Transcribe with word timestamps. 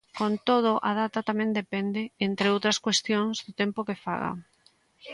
Con 0.19 0.33
todo, 0.47 0.71
a 0.89 0.91
data 1.01 1.19
tamén 1.29 1.51
depende, 1.61 2.01
entre 2.27 2.47
outras 2.53 2.77
cuestións, 2.85 3.35
do 3.45 3.51
tempo 3.61 3.85
que 3.87 4.01
faga. 4.05 4.31